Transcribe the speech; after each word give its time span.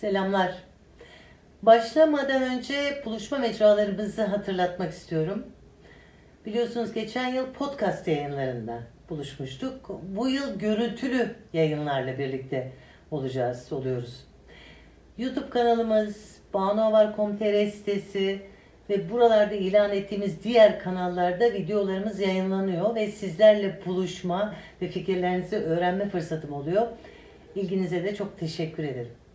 Selamlar. 0.00 0.54
Başlamadan 1.62 2.42
önce 2.42 3.02
buluşma 3.04 3.38
mecralarımızı 3.38 4.22
hatırlatmak 4.24 4.92
istiyorum. 4.92 5.46
Biliyorsunuz 6.46 6.92
geçen 6.92 7.34
yıl 7.34 7.52
podcast 7.52 8.08
yayınlarında 8.08 8.78
buluşmuştuk. 9.10 9.90
Bu 10.16 10.28
yıl 10.28 10.58
görüntülü 10.58 11.34
yayınlarla 11.52 12.18
birlikte 12.18 12.72
olacağız, 13.10 13.72
oluyoruz. 13.72 14.26
YouTube 15.18 15.50
kanalımız, 15.50 16.36
banuavar.com.tr 16.54 17.70
sitesi 17.70 18.40
ve 18.90 19.10
buralarda 19.10 19.54
ilan 19.54 19.90
ettiğimiz 19.90 20.44
diğer 20.44 20.80
kanallarda 20.80 21.52
videolarımız 21.52 22.20
yayınlanıyor 22.20 22.94
ve 22.94 23.06
sizlerle 23.06 23.80
buluşma 23.86 24.54
ve 24.82 24.88
fikirlerinizi 24.88 25.56
öğrenme 25.56 26.08
fırsatım 26.08 26.52
oluyor. 26.52 26.86
İlginize 27.54 28.04
de 28.04 28.14
çok 28.14 28.38
teşekkür 28.38 28.84
ederim. 28.84 29.27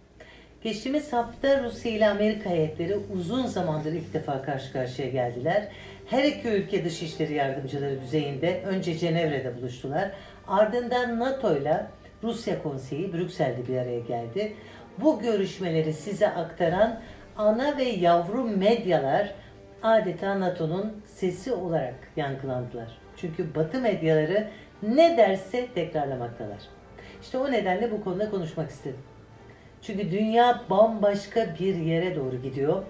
Geçtiğimiz 0.64 1.14
hafta 1.14 1.64
Rusya 1.64 1.92
ile 1.92 2.10
Amerika 2.10 2.50
heyetleri 2.50 2.98
uzun 3.14 3.46
zamandır 3.46 3.94
ilk 3.94 4.14
defa 4.14 4.42
karşı 4.42 4.74
karşıya 4.74 5.10
geldiler. 5.10 5.68
Her 6.06 6.24
iki 6.24 6.48
ülke 6.48 6.86
dışişleri 6.86 7.34
yardımcıları 7.34 8.02
düzeyinde 8.02 8.62
önce 8.66 8.98
Cenevre'de 8.98 9.58
buluştular. 9.58 10.12
Ardından 10.48 11.20
NATO 11.20 11.58
ile 11.58 11.86
Rusya 12.24 12.64
Konseyi 12.64 13.14
Brüksel'de 13.14 13.68
bir 13.68 13.78
araya 13.78 14.00
geldi. 14.00 14.54
Bu 14.98 15.20
görüşmeleri 15.20 15.94
size 15.94 16.28
aktaran 16.30 17.00
ana 17.38 17.78
ve 17.78 17.84
yavru 17.84 18.44
medyalar 18.44 19.36
adeta 19.84 20.40
NATO'nun 20.40 21.04
sesi 21.06 21.54
olarak 21.54 21.96
yankılandılar. 22.16 22.98
Çünkü 23.18 23.56
Batı 23.56 23.82
medyaları 23.82 24.48
ne 24.84 25.18
derse 25.18 25.68
tekrarlamaktalar. 25.76 26.60
İşte 27.22 27.38
o 27.38 27.52
nedenle 27.52 27.92
bu 27.92 28.04
konuda 28.04 28.30
konuşmak 28.30 28.70
istedim. 28.70 29.00
Çünkü 29.84 30.12
dünya 30.12 30.62
bambaşka 30.70 31.56
bir 31.60 31.76
yere 31.76 32.16
doğru 32.16 32.42
gidiyor 32.42 32.84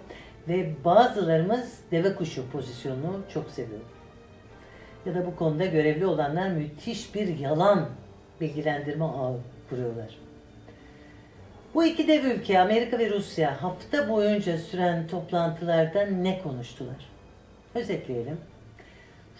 ve 0.47 0.69
bazılarımız 0.85 1.79
deve 1.91 2.15
kuşu 2.15 2.51
pozisyonunu 2.51 3.21
çok 3.33 3.49
seviyor. 3.49 3.81
Ya 5.05 5.15
da 5.15 5.25
bu 5.25 5.35
konuda 5.35 5.65
görevli 5.65 6.05
olanlar 6.05 6.49
müthiş 6.49 7.15
bir 7.15 7.37
yalan 7.37 7.89
bilgilendirme 8.41 9.05
ağı 9.05 9.37
kuruyorlar. 9.69 10.17
Bu 11.73 11.85
iki 11.85 12.07
dev 12.07 12.23
ülke 12.23 12.59
Amerika 12.59 12.99
ve 12.99 13.09
Rusya 13.09 13.63
hafta 13.63 14.09
boyunca 14.09 14.57
süren 14.57 15.07
toplantılarda 15.07 16.05
ne 16.05 16.41
konuştular? 16.41 17.09
Özetleyelim. 17.75 18.37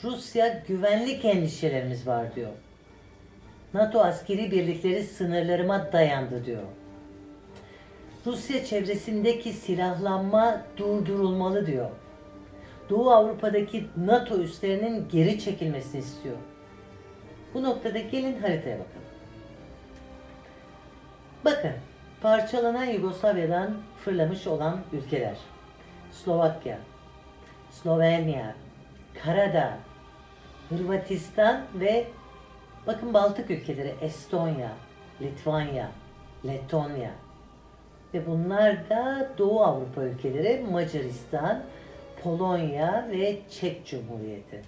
Rusya 0.03 0.63
güvenlik 0.67 1.25
endişelerimiz 1.25 2.08
var 2.08 2.35
diyor. 2.35 2.52
NATO 3.73 4.00
askeri 4.00 4.52
birlikleri 4.52 5.03
sınırlarıma 5.03 5.91
dayandı 5.94 6.45
diyor. 6.45 6.63
Rusya 8.25 8.66
çevresindeki 8.66 9.53
silahlanma 9.53 10.61
durdurulmalı 10.77 11.66
diyor. 11.66 11.89
Doğu 12.89 13.11
Avrupa'daki 13.11 13.88
NATO 13.97 14.38
üslerinin 14.38 15.09
geri 15.09 15.39
çekilmesini 15.39 16.02
istiyor. 16.02 16.35
Bu 17.53 17.63
noktada 17.63 17.99
gelin 17.99 18.41
haritaya 18.41 18.79
bakalım. 18.79 19.03
Bakın, 21.45 21.71
parçalanan 22.21 22.85
Yugoslavya'dan 22.85 23.77
fırlamış 24.05 24.47
olan 24.47 24.81
ülkeler. 24.94 25.38
Slovakya, 26.11 26.79
Slovenya, 27.71 28.55
Karadağ, 29.23 29.77
Hırvatistan 30.69 31.61
ve 31.75 32.07
bakın 32.88 33.13
Baltık 33.13 33.51
ülkeleri 33.51 33.95
Estonya, 34.01 34.71
Litvanya, 35.21 35.91
Letonya 36.45 37.11
ve 38.14 38.28
bunlar 38.28 38.89
da 38.89 39.30
Doğu 39.38 39.64
Avrupa 39.64 40.03
ülkeleri 40.03 40.66
Macaristan, 40.72 41.64
Polonya 42.23 43.08
ve 43.11 43.38
Çek 43.50 43.86
Cumhuriyeti. 43.86 44.61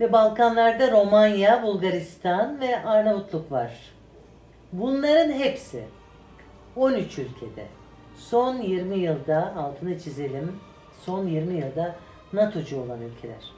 Ve 0.00 0.12
Balkanlarda 0.12 0.90
Romanya, 0.90 1.62
Bulgaristan 1.62 2.60
ve 2.60 2.84
Arnavutluk 2.84 3.52
var. 3.52 3.72
Bunların 4.72 5.32
hepsi 5.32 5.84
13 6.76 7.18
ülkede 7.18 7.66
son 8.16 8.56
20 8.56 8.98
yılda 8.98 9.56
altını 9.56 9.98
çizelim 9.98 10.60
son 11.04 11.26
20 11.26 11.54
yılda 11.54 11.94
NATO'cu 12.32 12.80
olan 12.80 13.00
ülkeler. 13.02 13.52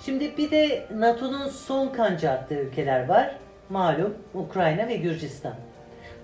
Şimdi 0.00 0.36
bir 0.36 0.50
de 0.50 0.86
NATO'nun 0.94 1.48
son 1.48 1.88
kanca 1.88 2.30
attığı 2.30 2.54
ülkeler 2.54 3.08
var. 3.08 3.36
Malum 3.70 4.14
Ukrayna 4.34 4.88
ve 4.88 4.96
Gürcistan. 4.96 5.54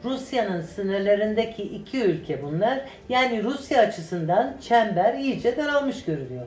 Rusya'nın 0.04 0.60
sınırlarındaki 0.60 1.62
iki 1.62 2.02
ülke 2.02 2.42
bunlar. 2.42 2.80
Yani 3.08 3.42
Rusya 3.42 3.80
açısından 3.80 4.54
çember 4.60 5.14
iyice 5.14 5.56
daralmış 5.56 6.04
görünüyor. 6.04 6.46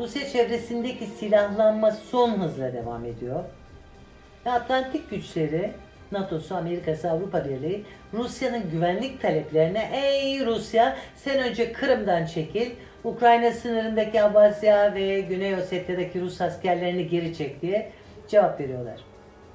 Rusya 0.00 0.28
çevresindeki 0.28 1.06
silahlanma 1.06 1.90
son 1.90 2.30
hızla 2.30 2.72
devam 2.72 3.04
ediyor. 3.04 3.44
Ve 4.46 4.50
Atlantik 4.50 5.10
güçleri, 5.10 5.72
NATO'su, 6.12 6.54
Amerika'sı, 6.54 7.10
Avrupa 7.10 7.44
Birliği 7.44 7.84
Rusya'nın 8.14 8.70
güvenlik 8.70 9.22
taleplerine 9.22 9.90
ey 9.92 10.46
Rusya 10.46 10.96
sen 11.16 11.38
önce 11.38 11.72
Kırım'dan 11.72 12.26
çekil, 12.26 12.70
Ukrayna 13.04 13.50
sınırındaki 13.50 14.22
Abasya 14.22 14.94
ve 14.94 15.20
Güney 15.20 15.54
Osetya'daki 15.54 16.20
Rus 16.20 16.40
askerlerini 16.40 17.08
geri 17.08 17.36
çek 17.36 17.62
diye 17.62 17.90
cevap 18.28 18.60
veriyorlar. 18.60 19.00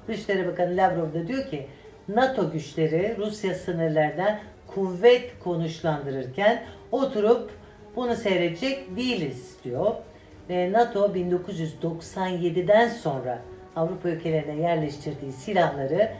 Dışişleri 0.08 0.46
Bakanı 0.46 0.76
Lavrov 0.76 1.14
da 1.14 1.28
diyor 1.28 1.46
ki 1.50 1.66
NATO 2.14 2.52
güçleri 2.52 3.16
Rusya 3.18 3.54
sınırlardan 3.54 4.38
kuvvet 4.66 5.38
konuşlandırırken 5.44 6.62
oturup 6.92 7.50
bunu 7.96 8.16
seyredecek 8.16 8.96
değiliz 8.96 9.56
diyor. 9.64 9.94
Ve 10.48 10.72
NATO 10.72 11.06
1997'den 11.06 12.88
sonra 12.88 13.38
Avrupa 13.76 14.08
ülkelerine 14.08 14.62
yerleştirdiği 14.62 15.32
silahları 15.32 16.10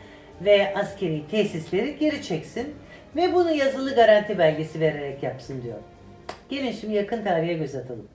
ve 0.40 0.74
askeri 0.74 1.26
tesisleri 1.26 1.98
geri 1.98 2.22
çeksin 2.22 2.74
ve 3.16 3.34
bunu 3.34 3.50
yazılı 3.50 3.94
garanti 3.94 4.38
belgesi 4.38 4.80
vererek 4.80 5.22
yapsın 5.22 5.62
diyor. 5.62 5.78
Gelin 6.48 6.72
şimdi 6.72 6.94
yakın 6.94 7.24
tarihe 7.24 7.54
göz 7.54 7.74
atalım. 7.74 8.08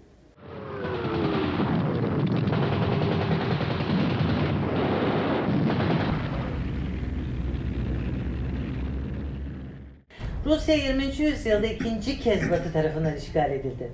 Rusya 10.47 10.75
20. 10.75 11.03
yüzyılda 11.03 11.67
ikinci 11.67 12.19
kez 12.19 12.51
Batı 12.51 12.73
tarafından 12.73 13.15
işgal 13.15 13.51
edildi. 13.51 13.91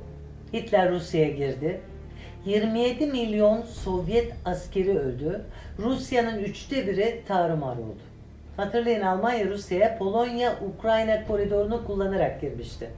Hitler 0.54 0.92
Rusya'ya 0.92 1.30
girdi. 1.30 1.82
27 2.46 3.06
milyon 3.06 3.62
Sovyet 3.62 4.34
askeri 4.46 5.00
öldü. 5.00 5.46
Rusya'nın 5.80 6.40
üçte 6.40 6.88
biri 6.88 7.22
tarumar 7.28 7.78
oldu. 7.78 8.02
Hatırlayın 8.58 9.02
Almanya 9.02 9.48
Rusya'ya 9.48 9.98
Polonya-Ukrayna 9.98 11.28
koridorunu 11.28 11.88
kullanarak 11.88 12.42
girmişti. 12.42 12.90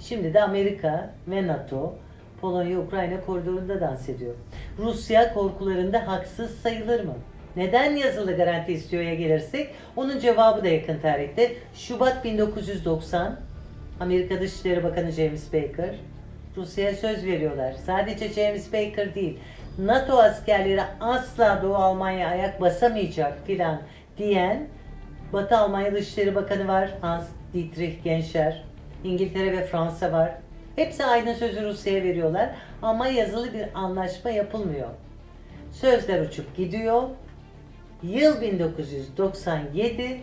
Şimdi 0.00 0.34
de 0.34 0.42
Amerika 0.42 1.10
ve 1.28 1.46
NATO 1.46 1.94
Polonya-Ukrayna 2.40 3.20
koridorunda 3.26 3.80
dans 3.80 4.08
ediyor. 4.08 4.34
Rusya 4.78 5.34
korkularında 5.34 6.06
haksız 6.08 6.50
sayılır 6.58 7.04
mı? 7.04 7.14
Neden 7.56 7.96
yazılı 7.96 8.36
garanti 8.36 8.72
istiyor'ya 8.72 9.14
gelirsek 9.14 9.70
onun 9.96 10.18
cevabı 10.18 10.64
da 10.64 10.68
yakın 10.68 10.98
tarihte. 10.98 11.52
Şubat 11.74 12.24
1990 12.24 13.36
Amerika 14.00 14.40
Dışişleri 14.40 14.84
Bakanı 14.84 15.10
James 15.10 15.52
Baker 15.52 15.94
Rusya'ya 16.56 16.94
söz 16.94 17.26
veriyorlar. 17.26 17.72
Sadece 17.86 18.28
James 18.28 18.72
Baker 18.72 19.14
değil. 19.14 19.38
NATO 19.78 20.18
askerleri 20.18 20.82
asla 21.00 21.60
Doğu 21.62 21.74
Almanya 21.74 22.28
ayak 22.28 22.60
basamayacak 22.60 23.46
filan 23.46 23.82
diyen 24.18 24.68
Batı 25.32 25.56
Almanya 25.56 25.92
Dışişleri 25.92 26.34
Bakanı 26.34 26.68
var. 26.68 26.90
Hans 27.00 27.24
Dietrich 27.54 28.04
Genscher. 28.04 28.64
İngiltere 29.04 29.52
ve 29.52 29.64
Fransa 29.64 30.12
var. 30.12 30.32
Hepsi 30.76 31.04
aynı 31.04 31.34
sözü 31.34 31.64
Rusya'ya 31.64 32.04
veriyorlar 32.04 32.50
ama 32.82 33.06
yazılı 33.06 33.52
bir 33.52 33.64
anlaşma 33.74 34.30
yapılmıyor. 34.30 34.88
Sözler 35.72 36.20
uçup 36.20 36.56
gidiyor. 36.56 37.02
Yıl 38.02 38.40
1997 38.40 40.20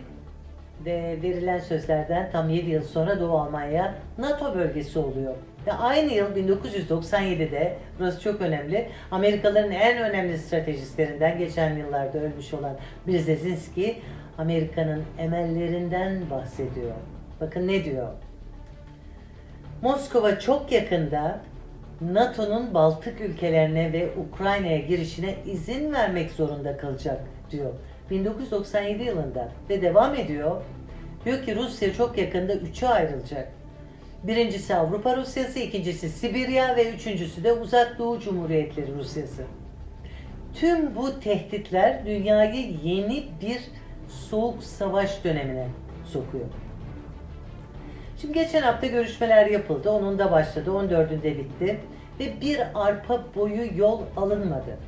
ve 0.84 1.18
verilen 1.22 1.58
sözlerden 1.58 2.30
tam 2.32 2.50
7 2.50 2.70
yıl 2.70 2.82
sonra 2.82 3.20
Doğu 3.20 3.38
Almanya 3.38 3.94
NATO 4.18 4.54
bölgesi 4.54 4.98
oluyor. 4.98 5.34
Ve 5.66 5.72
aynı 5.72 6.12
yıl 6.12 6.36
1997'de, 6.36 7.76
burası 7.98 8.20
çok 8.20 8.40
önemli, 8.40 8.88
Amerikalıların 9.10 9.70
en 9.70 9.98
önemli 9.98 10.38
stratejistlerinden 10.38 11.38
geçen 11.38 11.76
yıllarda 11.76 12.18
ölmüş 12.18 12.54
olan 12.54 12.76
Brzezinski, 13.06 13.98
Amerika'nın 14.38 15.04
emellerinden 15.18 16.30
bahsediyor. 16.30 16.94
Bakın 17.40 17.68
ne 17.68 17.84
diyor? 17.84 18.08
Moskova 19.82 20.38
çok 20.38 20.72
yakında 20.72 21.40
NATO'nun 22.00 22.74
Baltık 22.74 23.20
ülkelerine 23.20 23.92
ve 23.92 24.10
Ukrayna'ya 24.16 24.78
girişine 24.78 25.34
izin 25.46 25.92
vermek 25.92 26.30
zorunda 26.30 26.76
kalacak 26.76 27.24
diyor. 27.50 27.72
1997 28.10 29.02
yılında 29.02 29.48
ve 29.70 29.82
devam 29.82 30.14
ediyor. 30.14 30.62
Diyor 31.24 31.42
ki 31.42 31.56
Rusya 31.56 31.94
çok 31.94 32.18
yakında 32.18 32.54
üçe 32.54 32.88
ayrılacak. 32.88 33.48
Birincisi 34.22 34.74
Avrupa 34.74 35.16
Rusyası, 35.16 35.58
ikincisi 35.58 36.08
Sibirya 36.08 36.76
ve 36.76 36.90
üçüncüsü 36.90 37.44
de 37.44 37.52
Uzak 37.52 37.98
Doğu 37.98 38.20
Cumhuriyetleri 38.20 38.94
Rusyası. 38.98 39.42
Tüm 40.54 40.96
bu 40.96 41.20
tehditler 41.20 42.06
dünyayı 42.06 42.76
yeni 42.84 43.24
bir 43.42 43.60
soğuk 44.08 44.62
savaş 44.62 45.24
dönemine 45.24 45.66
sokuyor. 46.04 46.46
Şimdi 48.20 48.34
geçen 48.34 48.62
hafta 48.62 48.86
görüşmeler 48.86 49.46
yapıldı. 49.46 49.90
Onun 49.90 50.18
da 50.18 50.32
başladı. 50.32 50.70
14'ünde 50.70 51.38
bitti. 51.38 51.80
Ve 52.20 52.40
bir 52.40 52.60
arpa 52.74 53.24
boyu 53.34 53.66
yol 53.76 54.00
alınmadı. 54.16 54.78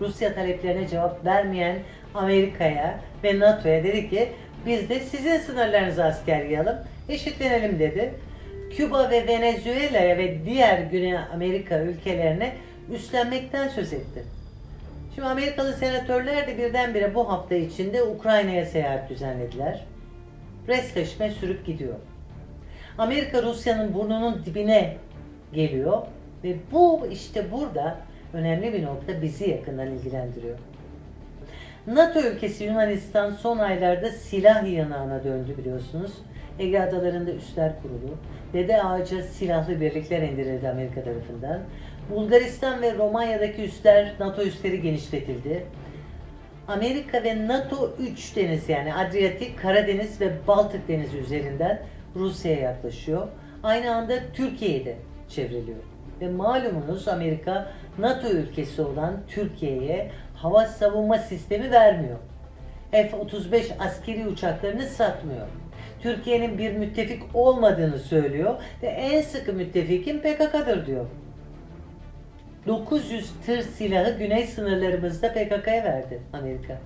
Rusya 0.00 0.34
taleplerine 0.34 0.88
cevap 0.88 1.24
vermeyen 1.24 1.78
Amerika'ya 2.14 3.00
ve 3.24 3.38
NATO'ya 3.38 3.84
dedi 3.84 4.10
ki 4.10 4.28
biz 4.66 4.88
de 4.88 5.00
sizin 5.00 5.38
sınırlarınıza 5.38 6.04
asker 6.04 6.44
yığalım, 6.44 6.76
eşitlenelim 7.08 7.78
dedi. 7.78 8.14
Küba 8.76 9.10
ve 9.10 9.26
Venezuela'ya 9.26 10.18
ve 10.18 10.44
diğer 10.44 10.78
Güney 10.78 11.18
Amerika 11.18 11.78
ülkelerine 11.78 12.52
üstlenmekten 12.92 13.68
söz 13.68 13.92
etti. 13.92 14.24
Şimdi 15.14 15.28
Amerikalı 15.28 15.72
senatörler 15.72 16.46
de 16.46 16.58
birdenbire 16.58 17.14
bu 17.14 17.28
hafta 17.28 17.54
içinde 17.54 18.02
Ukrayna'ya 18.02 18.66
seyahat 18.66 19.10
düzenlediler. 19.10 19.84
Restleşme 20.68 21.30
sürüp 21.30 21.66
gidiyor. 21.66 21.94
Amerika 22.98 23.42
Rusya'nın 23.42 23.94
burnunun 23.94 24.44
dibine 24.44 24.96
geliyor 25.52 26.02
ve 26.44 26.56
bu 26.72 27.06
işte 27.12 27.52
burada 27.52 27.96
önemli 28.32 28.72
bir 28.72 28.82
nokta 28.82 29.22
bizi 29.22 29.50
yakından 29.50 29.86
ilgilendiriyor. 29.86 30.58
NATO 31.86 32.20
ülkesi 32.20 32.64
Yunanistan 32.64 33.30
son 33.30 33.58
aylarda 33.58 34.10
silah 34.10 34.72
yanağına 34.72 35.24
döndü 35.24 35.54
biliyorsunuz. 35.58 36.12
Ege 36.58 36.80
Adaları'nda 36.80 37.30
üsler 37.30 37.72
kurulu. 37.82 38.16
Dede 38.52 38.82
Ağaç'a 38.82 39.22
silahlı 39.22 39.80
birlikler 39.80 40.22
indirildi 40.22 40.68
Amerika 40.68 41.02
tarafından. 41.02 41.60
Bulgaristan 42.10 42.82
ve 42.82 42.94
Romanya'daki 42.94 43.62
üsler, 43.62 44.12
NATO 44.20 44.42
üsleri 44.42 44.82
genişletildi. 44.82 45.66
Amerika 46.68 47.22
ve 47.22 47.48
NATO 47.48 47.94
3 47.98 48.36
deniz 48.36 48.68
yani 48.68 48.94
Adriyatik, 48.94 49.58
Karadeniz 49.58 50.20
ve 50.20 50.32
Baltık 50.46 50.88
denizi 50.88 51.18
üzerinden 51.18 51.82
Rusya'ya 52.16 52.60
yaklaşıyor. 52.60 53.28
Aynı 53.62 53.94
anda 53.94 54.14
Türkiye'yi 54.34 54.84
de 54.84 54.96
çevriliyor. 55.28 55.78
Ve 56.20 56.28
malumunuz 56.28 57.08
Amerika 57.08 57.72
NATO 57.98 58.28
ülkesi 58.28 58.82
olan 58.82 59.16
Türkiye'ye 59.28 60.10
hava 60.34 60.66
savunma 60.66 61.18
sistemi 61.18 61.70
vermiyor. 61.70 62.18
F-35 62.90 63.78
askeri 63.78 64.26
uçaklarını 64.26 64.82
satmıyor. 64.82 65.46
Türkiye'nin 66.02 66.58
bir 66.58 66.72
müttefik 66.72 67.22
olmadığını 67.34 67.98
söylüyor 67.98 68.54
ve 68.82 68.86
en 68.86 69.22
sıkı 69.22 69.52
müttefikin 69.52 70.18
PKK'dır 70.18 70.86
diyor. 70.86 71.06
900 72.66 73.30
tır 73.46 73.62
silahı 73.62 74.18
güney 74.18 74.46
sınırlarımızda 74.46 75.32
PKK'ya 75.32 75.84
verdi 75.84 76.20
Amerika. 76.32 76.78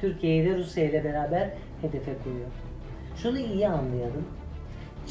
Türkiye'yi 0.00 0.44
de 0.44 0.56
Rusya 0.56 0.84
ile 0.84 1.04
beraber 1.04 1.48
hedefe 1.82 2.12
koyuyor. 2.24 2.48
Şunu 3.22 3.38
iyi 3.38 3.68
anlayalım. 3.68 4.26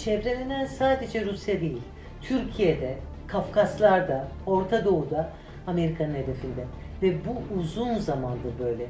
Çevrelenen 0.04 0.66
sadece 0.66 1.26
Rusya 1.26 1.62
değil, 1.62 1.82
Türkiye'de, 2.22 2.98
Kafkaslar'da, 3.28 4.28
Orta 4.46 4.86
Doğu'da 4.86 5.30
Amerika'nın 5.68 6.14
hedefinde. 6.14 6.66
Ve 7.02 7.16
bu 7.26 7.60
uzun 7.60 7.96
zamandır 7.96 8.60
böyle. 8.60 8.86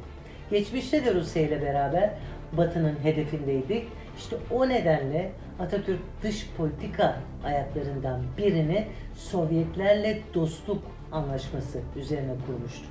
Geçmişte 0.51 1.05
de 1.05 1.13
Rusya 1.13 1.41
ile 1.41 1.61
beraber 1.61 2.13
Batı'nın 2.53 2.95
hedefindeydik. 3.03 3.87
İşte 4.17 4.35
o 4.51 4.69
nedenle 4.69 5.31
Atatürk 5.59 5.99
dış 6.23 6.49
politika 6.57 7.17
ayaklarından 7.45 8.21
birini 8.37 8.87
Sovyetlerle 9.15 10.19
dostluk 10.33 10.83
anlaşması 11.11 11.79
üzerine 11.95 12.33
kurmuştu. 12.45 12.85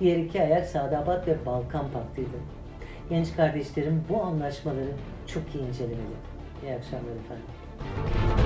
Diğer 0.00 0.16
iki 0.16 0.42
ayak 0.42 0.66
Sadabat 0.66 1.28
ve 1.28 1.46
Balkan 1.46 1.90
Paktı'ydı. 1.90 2.36
Genç 3.10 3.36
kardeşlerim 3.36 4.04
bu 4.08 4.22
anlaşmaları 4.22 4.92
çok 5.26 5.42
iyi 5.54 5.68
incelemeli. 5.68 6.29
Yeah, 6.62 6.72
it 6.72 6.84
really 7.06 7.22
fun. 7.26 8.39